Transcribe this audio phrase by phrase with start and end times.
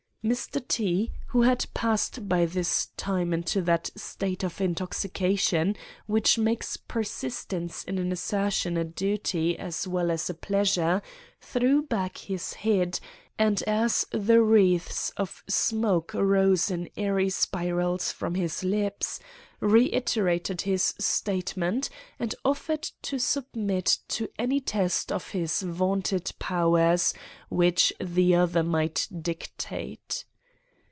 [0.23, 0.61] "Mr.
[0.67, 7.83] T——, who had passed by this time into that state of intoxication which makes persistence
[7.85, 11.01] in an assertion a duty as well as a pleasure,
[11.39, 12.99] threw back his head,
[13.39, 19.19] and as the wreaths of smoke rose in airy spirals from his lips,
[19.59, 21.89] reiterated his statement,
[22.19, 27.13] and offered to submit to any test of his vaunted powers
[27.49, 30.25] which the other might dictate.